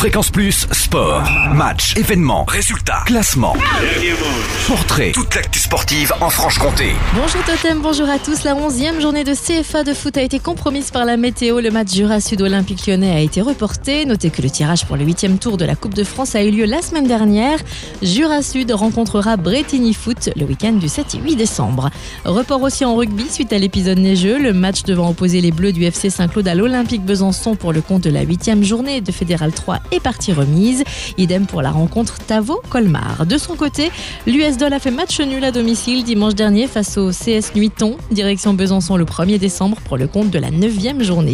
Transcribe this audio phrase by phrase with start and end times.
[0.00, 3.54] Fréquence Plus, sport, match, événements, résultats, classement,
[4.66, 6.92] portrait, toute l'actu sportive en Franche-Comté.
[7.14, 8.44] Bonjour Totem, bonjour à tous.
[8.44, 11.60] La 11e journée de CFA de foot a été compromise par la météo.
[11.60, 14.06] Le match Jura Sud Olympique Lyonnais a été reporté.
[14.06, 16.50] Notez que le tirage pour le 8e tour de la Coupe de France a eu
[16.50, 17.58] lieu la semaine dernière.
[18.00, 21.90] Jura Sud rencontrera Bretigny Foot le week-end du 7 et 8 décembre.
[22.24, 24.38] Report aussi en rugby suite à l'épisode neigeux.
[24.38, 28.04] Le match devant opposer les Bleus du FC Saint-Claude à l'Olympique Besançon pour le compte
[28.04, 30.84] de la 8e journée de Fédéral 3 est partie remise.
[31.18, 33.26] Idem pour la rencontre Tavo-Colmar.
[33.26, 33.90] De son côté,
[34.26, 38.96] l'USDOL a fait match nul à domicile dimanche dernier face au CS Nuiton, direction Besançon
[38.96, 41.30] le 1er décembre pour le compte de la 9e journée.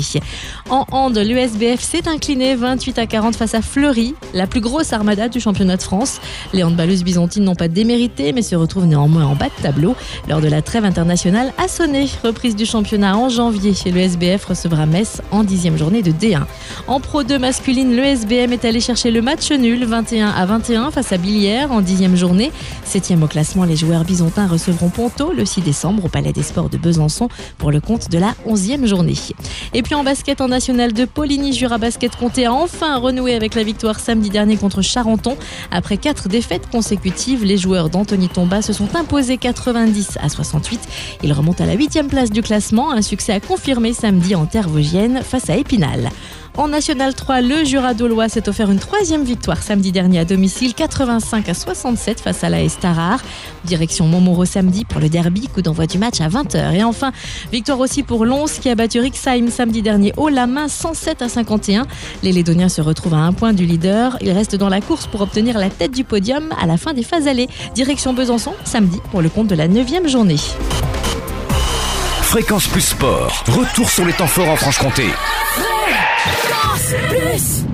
[0.68, 5.28] En hand, l'USBF s'est incliné 28 à 40 face à Fleury, la plus grosse armada
[5.28, 6.20] du championnat de France.
[6.52, 9.94] Les handballeuses byzantines n'ont pas démérité mais se retrouvent néanmoins en bas de tableau
[10.28, 12.06] lors de la trêve internationale à Sonnet.
[12.22, 13.74] Reprise du championnat en janvier.
[13.86, 16.42] Le SBF recevra Metz en 10e journée de D1.
[16.86, 18.04] En Pro 2 masculine, le
[18.46, 22.14] SBM est allé chercher le match nul 21 à 21 face à Billière en 10e
[22.14, 22.52] journée.
[22.84, 26.68] Septième au classement, les joueurs byzantins recevront Ponto le 6 décembre au Palais des Sports
[26.68, 29.14] de Besançon pour le compte de la 11e journée.
[29.74, 33.56] Et puis en basket en national de Poligny, Jura Basket Comté a enfin renoué avec
[33.56, 35.36] la victoire samedi dernier contre Charenton.
[35.72, 40.80] Après quatre défaites consécutives, les joueurs d'Anthony Tomba se sont imposés 90 à 68.
[41.24, 44.68] Ils remontent à la 8e place du classement, un succès à confirmer samedi en terre
[44.68, 46.10] vosgienne face à Épinal.
[46.56, 50.72] En National 3, le Jura d'Aulois s'est offert une troisième victoire samedi dernier à domicile,
[50.72, 53.20] 85 à 67 face à la Estarar.
[53.64, 56.74] Direction Montmoreau samedi pour le derby, coup d'envoi du match à 20h.
[56.74, 57.12] Et enfin,
[57.52, 61.28] victoire aussi pour Lons qui a battu Rixheim samedi dernier haut la main 107 à
[61.28, 61.86] 51.
[62.22, 64.16] Les Lédoniens se retrouvent à un point du leader.
[64.22, 67.02] Ils restent dans la course pour obtenir la tête du podium à la fin des
[67.02, 67.48] phases allées.
[67.74, 70.36] Direction Besançon samedi pour le compte de la 9 journée.
[72.22, 75.04] Fréquence Plus Sport, retour sur les temps forts en Franche-Comté.
[76.26, 77.64] Fréquence Plus